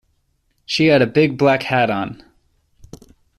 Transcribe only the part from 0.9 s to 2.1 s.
a big black hat